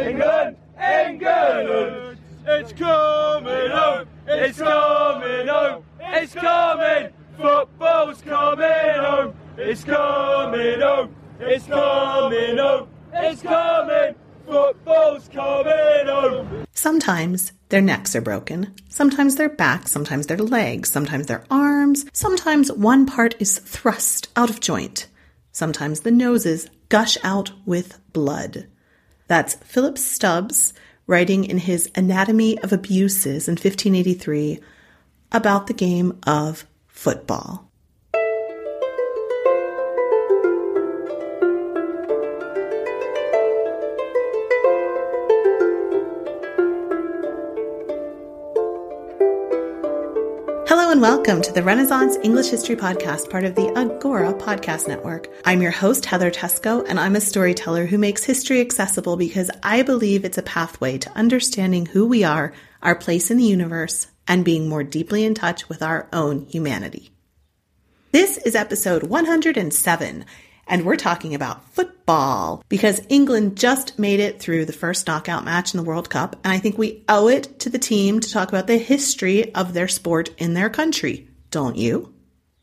[0.00, 10.80] England, England, it's coming home, it's coming home, it's coming, football's coming home, it's coming
[10.80, 14.14] home, it's coming home, it's coming,
[14.44, 16.66] football's coming home.
[16.72, 22.72] Sometimes their necks are broken, sometimes their back, sometimes their legs, sometimes their arms, sometimes
[22.72, 25.06] one part is thrust out of joint,
[25.52, 28.66] sometimes the noses gush out with blood.
[29.26, 30.72] That's Philip Stubbes
[31.06, 34.58] writing in his Anatomy of Abuses in 1583
[35.32, 37.63] about the game of football.
[50.76, 55.28] Hello and welcome to the Renaissance English History Podcast, part of the Agora Podcast Network.
[55.44, 59.82] I'm your host, Heather Teysko, and I'm a storyteller who makes history accessible because I
[59.82, 62.52] believe it's a pathway to understanding who we are,
[62.82, 67.12] our place in the universe, and being more deeply in touch with our own humanity.
[68.10, 70.24] This is episode 107,
[70.66, 75.74] and we're talking about football because England just made it through the first knockout match
[75.74, 78.48] in the World Cup, and I think we owe it to the team to talk
[78.48, 82.13] about the history of their sport in their country, don't you?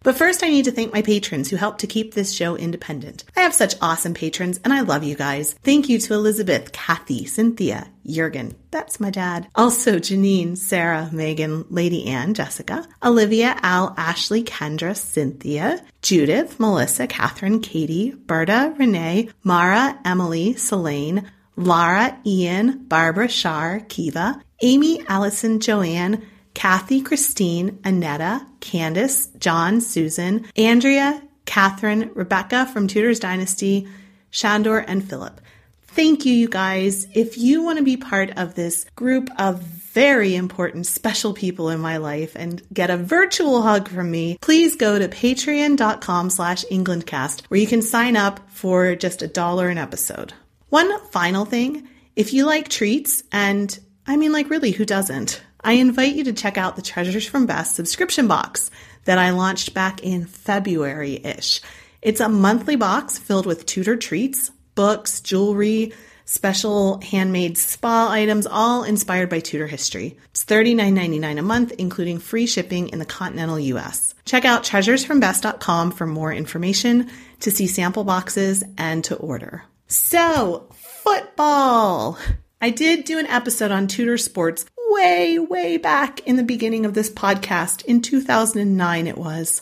[0.04, 3.24] But first, I need to thank my patrons who help to keep this show independent.
[3.36, 5.54] I have such awesome patrons, and I love you guys.
[5.64, 9.48] Thank you to Elizabeth, Kathy, Cynthia, Jurgen, that's my dad.
[9.54, 17.60] Also, Janine, Sarah, Megan, Lady Anne, Jessica, Olivia, Al, Ashley, Kendra, Cynthia, Judith, Melissa, Catherine,
[17.60, 27.02] Katie, Berta, Renee, Mara, Emily, Selene, Lara, Ian, Barbara, Shar, Kiva, Amy, Allison, Joanne, Kathy,
[27.02, 33.88] Christine, Annetta, Candace, John, Susan, Andrea, Catherine, Rebecca from Tudor's Dynasty,
[34.30, 35.42] Shandor, and Philip.
[35.84, 37.06] Thank you, you guys.
[37.14, 39.62] If you want to be part of this group of
[39.92, 44.78] very important special people in my life and get a virtual hug from me, please
[44.78, 49.78] go to patreon.com slash englandcast where you can sign up for just a dollar an
[49.78, 50.34] episode.
[50.70, 55.42] One final thing, if you like treats, and I mean like really, who doesn't?
[55.64, 58.72] I invite you to check out the Treasures from Bess subscription box
[59.06, 61.62] that I launched back in February ish.
[62.02, 65.94] It's a monthly box filled with Tudor treats, books, jewelry,
[66.26, 70.18] special handmade spa items, all inspired by Tudor history.
[70.32, 74.16] It's $39.99 a month, including free shipping in the continental US.
[74.26, 77.10] Check out treasuresfrombess.com for more information,
[77.42, 79.64] to see sample boxes, and to order.
[79.88, 80.70] So,
[81.04, 82.18] football!
[82.64, 86.94] I did do an episode on Tudor sports way, way back in the beginning of
[86.94, 87.84] this podcast.
[87.86, 89.62] In 2009, it was.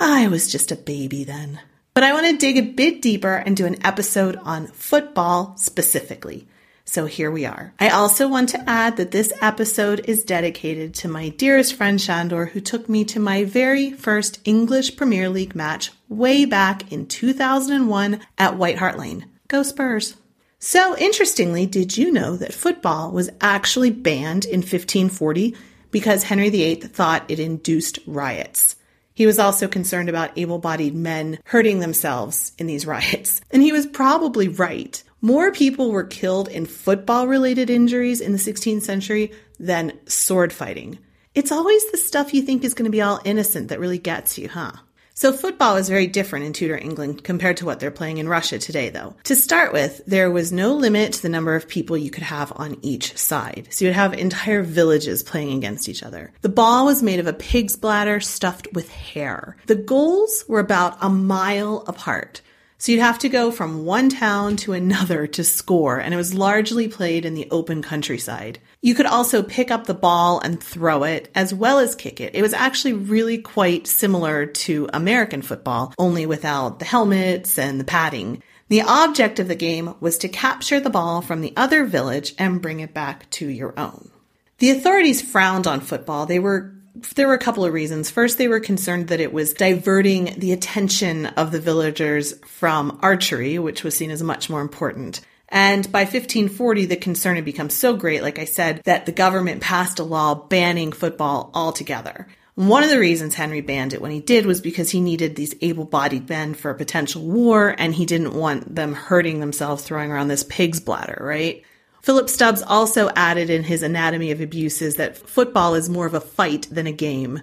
[0.00, 1.60] Ah, I was just a baby then.
[1.94, 6.48] But I want to dig a bit deeper and do an episode on football specifically.
[6.84, 7.74] So here we are.
[7.78, 12.46] I also want to add that this episode is dedicated to my dearest friend Shandor,
[12.46, 18.20] who took me to my very first English Premier League match way back in 2001
[18.38, 19.26] at White Hart Lane.
[19.48, 20.16] Go Spurs!
[20.64, 25.56] So, interestingly, did you know that football was actually banned in 1540
[25.90, 28.76] because Henry VIII thought it induced riots?
[29.12, 33.40] He was also concerned about able bodied men hurting themselves in these riots.
[33.50, 35.02] And he was probably right.
[35.20, 41.00] More people were killed in football related injuries in the 16th century than sword fighting.
[41.34, 44.38] It's always the stuff you think is going to be all innocent that really gets
[44.38, 44.74] you, huh?
[45.14, 48.58] So football is very different in Tudor England compared to what they're playing in Russia
[48.58, 49.14] today, though.
[49.24, 52.52] To start with, there was no limit to the number of people you could have
[52.56, 53.68] on each side.
[53.70, 56.32] So you'd have entire villages playing against each other.
[56.40, 59.56] The ball was made of a pig's bladder stuffed with hair.
[59.66, 62.40] The goals were about a mile apart.
[62.82, 66.34] So you'd have to go from one town to another to score, and it was
[66.34, 68.58] largely played in the open countryside.
[68.80, 72.34] You could also pick up the ball and throw it, as well as kick it.
[72.34, 77.84] It was actually really quite similar to American football, only without the helmets and the
[77.84, 78.42] padding.
[78.66, 82.60] The object of the game was to capture the ball from the other village and
[82.60, 84.10] bring it back to your own.
[84.58, 86.26] The authorities frowned on football.
[86.26, 86.74] They were
[87.10, 88.10] there were a couple of reasons.
[88.10, 93.58] First, they were concerned that it was diverting the attention of the villagers from archery,
[93.58, 95.20] which was seen as much more important.
[95.48, 99.60] And by 1540, the concern had become so great, like I said, that the government
[99.60, 102.26] passed a law banning football altogether.
[102.54, 105.54] One of the reasons Henry banned it when he did was because he needed these
[105.62, 110.10] able bodied men for a potential war and he didn't want them hurting themselves throwing
[110.10, 111.64] around this pig's bladder, right?
[112.02, 116.20] Philip Stubbes also added in his Anatomy of Abuses that football is more of a
[116.20, 117.40] fight than a game.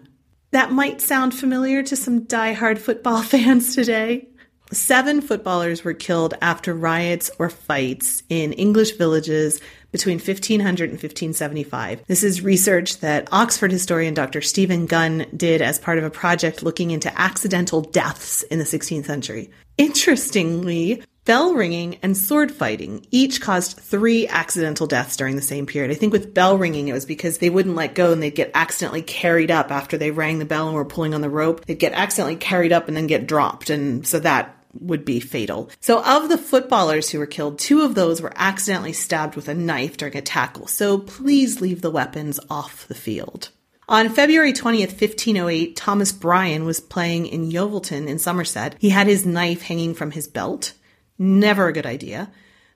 [0.51, 4.27] That might sound familiar to some die-hard football fans today.
[4.71, 12.05] Seven footballers were killed after riots or fights in English villages between 1500 and 1575.
[12.07, 14.41] This is research that Oxford historian Dr.
[14.41, 19.05] Stephen Gunn did as part of a project looking into accidental deaths in the 16th
[19.05, 19.49] century.
[19.77, 25.91] Interestingly, Bell ringing and sword fighting each caused three accidental deaths during the same period.
[25.91, 28.49] I think with bell ringing, it was because they wouldn't let go and they'd get
[28.55, 31.65] accidentally carried up after they rang the bell and were pulling on the rope.
[31.65, 33.69] They'd get accidentally carried up and then get dropped.
[33.69, 35.69] And so that would be fatal.
[35.79, 39.53] So of the footballers who were killed, two of those were accidentally stabbed with a
[39.53, 40.67] knife during a tackle.
[40.67, 43.49] So please leave the weapons off the field.
[43.87, 48.75] On February 20th, 1508, Thomas Bryan was playing in Yeovilton in Somerset.
[48.79, 50.73] He had his knife hanging from his belt.
[51.17, 52.31] Never a good idea.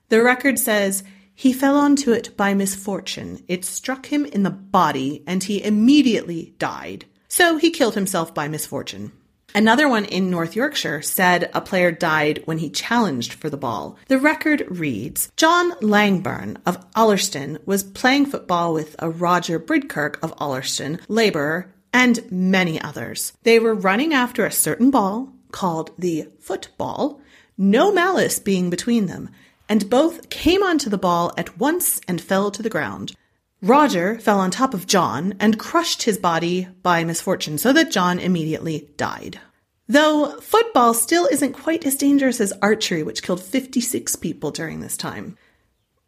[0.08, 3.44] The record says he fell onto it by misfortune.
[3.46, 7.04] It struck him in the body and he immediately died.
[7.28, 9.12] So he killed himself by misfortune.
[9.56, 13.96] Another one in North Yorkshire said a player died when he challenged for the ball.
[14.08, 20.36] The record reads John Langburn of Ullerston was playing football with a Roger Bridkirk of
[20.38, 23.32] Ullerston, labourer, and many others.
[23.44, 27.20] They were running after a certain ball called the football
[27.56, 29.30] no malice being between them,
[29.68, 33.14] and both came onto the ball at once and fell to the ground.
[33.64, 38.18] Roger fell on top of John and crushed his body by misfortune so that John
[38.18, 39.40] immediately died.
[39.88, 44.98] Though football still isn't quite as dangerous as archery, which killed 56 people during this
[44.98, 45.38] time.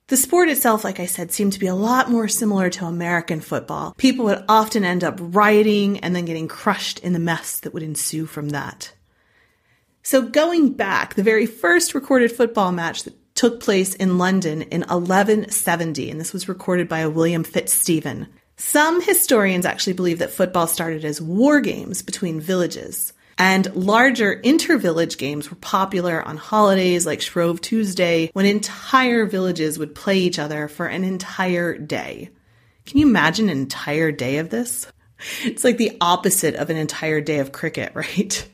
[0.08, 3.40] The sport itself, like I said, seemed to be a lot more similar to American
[3.40, 3.94] football.
[3.96, 7.82] People would often end up rioting and then getting crushed in the mess that would
[7.82, 8.92] ensue from that.
[10.02, 14.80] So going back, the very first recorded football match that took place in London in
[14.80, 18.26] 1170, and this was recorded by a William Fitzstephen.
[18.56, 25.18] Some historians actually believe that football started as war games between villages, and larger inter-village
[25.18, 30.68] games were popular on holidays like Shrove Tuesday, when entire villages would play each other
[30.68, 32.30] for an entire day.
[32.86, 34.90] Can you imagine an entire day of this?
[35.44, 38.46] It's like the opposite of an entire day of cricket, right?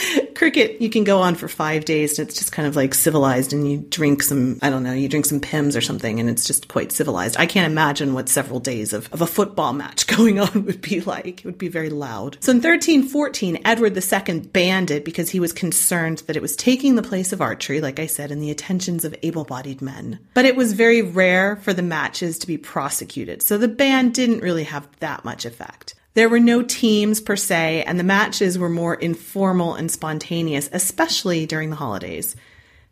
[0.34, 3.52] cricket you can go on for five days and it's just kind of like civilized
[3.52, 6.46] and you drink some i don't know you drink some Pimm's or something and it's
[6.46, 7.36] just quite civilized.
[7.38, 11.00] I can't imagine what several days of, of a football match going on would be
[11.00, 11.40] like.
[11.40, 12.38] It would be very loud.
[12.40, 16.94] So in 1314 edward ii banned it because he was concerned that it was taking
[16.94, 20.18] the place of archery like i said in the attentions of able-bodied men.
[20.34, 24.40] But it was very rare for the matches to be prosecuted so the ban didn't
[24.40, 28.68] really have that much effect there were no teams per se, and the matches were
[28.68, 32.36] more informal and spontaneous, especially during the holidays.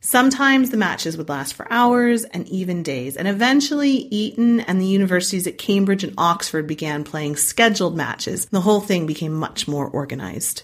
[0.02, 4.86] Sometimes the matches would last for hours and even days, and eventually Eton and the
[4.86, 8.46] universities at Cambridge and Oxford began playing scheduled matches.
[8.46, 10.62] The whole thing became much more organized.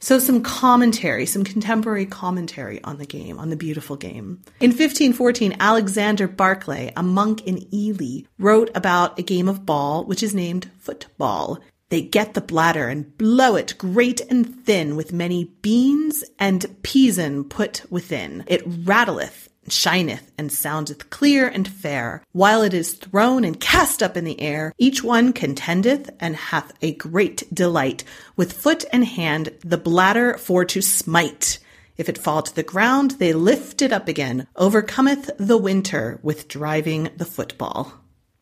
[0.00, 4.40] So some commentary, some contemporary commentary on the game, on the beautiful game.
[4.60, 10.22] In 1514, Alexander Barclay, a monk in Ely, wrote about a game of ball which
[10.22, 11.58] is named football.
[11.90, 17.44] They get the bladder and blow it great and thin with many beans and peason
[17.44, 18.44] put within.
[18.46, 22.22] It rattleth shineth and soundeth clear and fair.
[22.32, 26.72] While it is thrown and cast up in the air, each one contendeth and hath
[26.82, 28.04] a great delight,
[28.36, 31.58] with foot and hand the bladder for to smite.
[31.96, 36.46] If it fall to the ground, they lift it up again, overcometh the winter with
[36.46, 37.92] driving the football.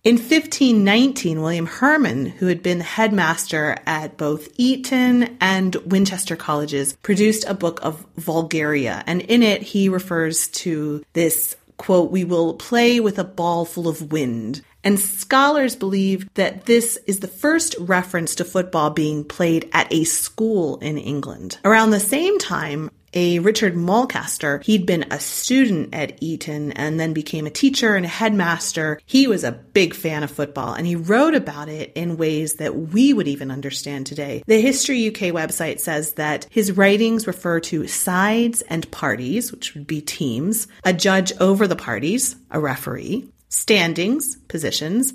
[0.06, 7.44] In 1519, William Horman, who had been headmaster at both Eton and Winchester colleges, produced
[7.48, 13.00] a book of Vulgaria, and in it he refers to this quote, we will play
[13.00, 14.62] with a ball full of wind.
[14.84, 20.04] And scholars believe that this is the first reference to football being played at a
[20.04, 21.58] school in England.
[21.64, 24.62] Around the same time, a Richard Mulcaster.
[24.62, 29.00] He'd been a student at Eton and then became a teacher and a headmaster.
[29.06, 32.76] He was a big fan of football and he wrote about it in ways that
[32.76, 34.44] we would even understand today.
[34.46, 39.86] The History UK website says that his writings refer to sides and parties, which would
[39.86, 45.14] be teams, a judge over the parties, a referee, standings, positions,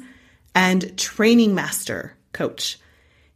[0.55, 2.79] and training master, coach.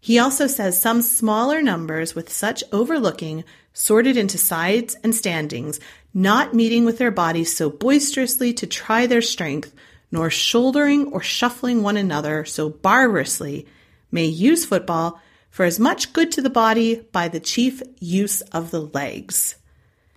[0.05, 3.43] He also says some smaller numbers with such overlooking
[3.73, 5.79] sorted into sides and standings,
[6.13, 9.73] not meeting with their bodies so boisterously to try their strength,
[10.11, 13.65] nor shouldering or shuffling one another so barbarously,
[14.11, 15.19] may use football
[15.49, 19.55] for as much good to the body by the chief use of the legs.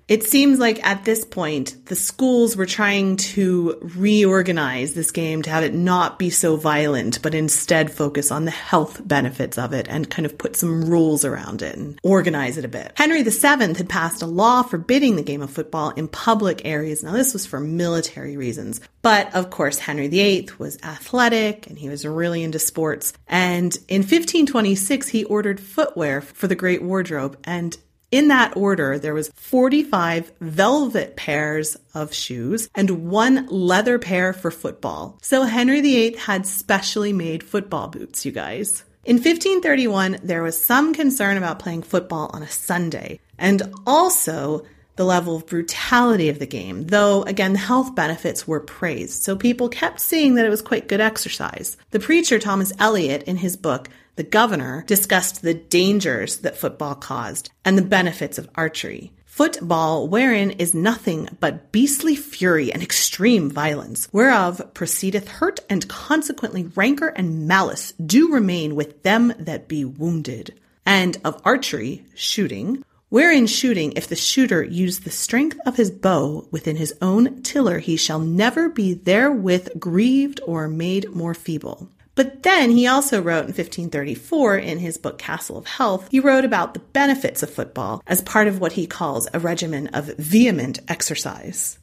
[0.09, 5.51] It seems like at this point, the schools were trying to reorganize this game to
[5.51, 9.87] have it not be so violent, but instead focus on the health benefits of it
[9.87, 12.93] and kind of put some rules around it and organize it a bit.
[12.95, 17.03] Henry VII had passed a law forbidding the game of football in public areas.
[17.03, 18.81] Now, this was for military reasons.
[19.03, 23.13] But of course, Henry VIII was athletic and he was really into sports.
[23.27, 27.39] And in 1526, he ordered footwear for the Great Wardrobe.
[27.45, 27.77] And
[28.11, 34.51] in that order, there was 45 velvet pairs of shoes and one leather pair for
[34.51, 35.19] football.
[35.23, 38.85] So Henry VIII had specially made football boots, you guys.
[39.05, 45.05] In 1531, there was some concern about playing football on a Sunday, and also the
[45.05, 49.69] level of brutality of the game, though again, the health benefits were praised, so people
[49.69, 51.77] kept seeing that it was quite good exercise.
[51.93, 53.89] The preacher Thomas Elyot, in his book,
[54.19, 59.13] the governor discussed the dangers that football caused and the benefits of archery.
[59.25, 66.65] Football wherein is nothing but beastly fury and extreme violence, whereof proceedeth hurt and consequently
[66.75, 70.59] rancor and malice do remain with them that be wounded.
[70.85, 76.49] And of archery, shooting, wherein shooting, if the shooter use the strength of his bow
[76.51, 81.89] within his own tiller, he shall never be therewith grieved or made more feeble.
[82.19, 86.45] But then he also wrote in 1534 in his book Castle of Health, he wrote
[86.45, 90.81] about the benefits of football as part of what he calls a regimen of vehement
[90.89, 91.79] exercise.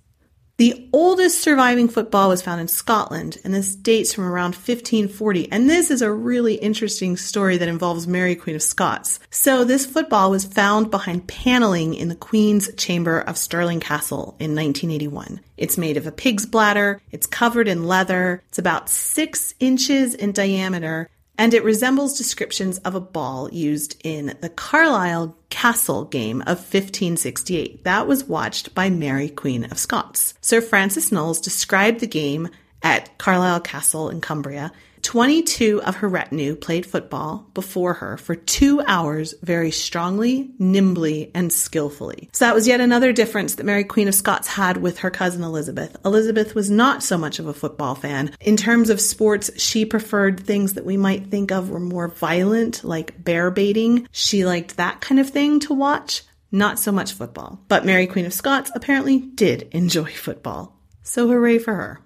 [0.57, 5.51] The oldest surviving football was found in Scotland, and this dates from around 1540.
[5.51, 9.19] And this is a really interesting story that involves Mary, Queen of Scots.
[9.29, 14.55] So, this football was found behind paneling in the Queen's Chamber of Stirling Castle in
[14.55, 15.41] 1981.
[15.57, 20.31] It's made of a pig's bladder, it's covered in leather, it's about six inches in
[20.31, 26.57] diameter, and it resembles descriptions of a ball used in the Carlisle Castle game of
[26.57, 27.83] 1568.
[27.83, 30.33] That was watched by Mary, Queen of Scots.
[30.41, 32.49] Sir Francis Knollys described the game
[32.83, 34.71] at Carlisle Castle in Cumbria
[35.05, 41.53] 22 of her retinue played football before her for two hours very strongly, nimbly, and
[41.53, 42.27] skillfully.
[42.33, 45.43] So that was yet another difference that Mary Queen of Scots had with her cousin
[45.43, 45.95] Elizabeth.
[46.03, 48.31] Elizabeth was not so much of a football fan.
[48.41, 52.83] In terms of sports, she preferred things that we might think of were more violent,
[52.83, 54.07] like bear baiting.
[54.11, 57.63] She liked that kind of thing to watch, not so much football.
[57.67, 60.75] But Mary Queen of Scots apparently did enjoy football.
[61.03, 62.01] So hooray for her.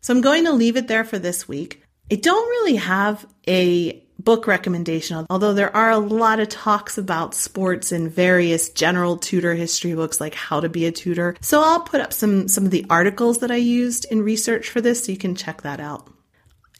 [0.00, 1.84] So I'm going to leave it there for this week.
[2.10, 7.34] I don't really have a book recommendation, although there are a lot of talks about
[7.34, 11.36] sports in various general Tudor history books like How to Be a Tudor.
[11.40, 14.80] So I'll put up some, some of the articles that I used in research for
[14.80, 16.10] this so you can check that out.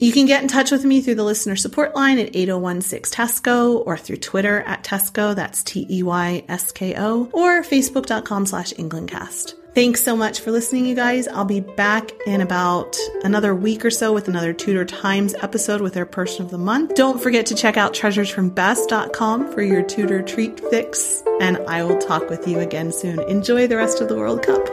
[0.01, 3.87] You can get in touch with me through the listener support line at 8016 Teysko
[3.87, 9.55] or through Twitter at Teysko, that's T-E-Y-S-K-O, or facebook.com slash Englandcast.
[9.73, 11.29] Thanks so much for listening, you guys.
[11.29, 15.97] I'll be back in about another week or so with another Tudor Times episode with
[15.97, 16.97] our person of the month.
[16.97, 22.29] Don't forget to check out treasuresfrombess.com for your Tudor treat fix, and I will talk
[22.29, 23.21] with you again soon.
[23.29, 24.67] Enjoy the rest of the World Cup.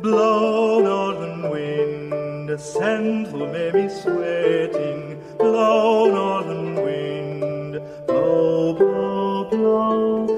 [0.00, 5.22] Blow, northern wind, send who may sweating.
[5.38, 10.37] Blow, northern wind, blow, blow, blow.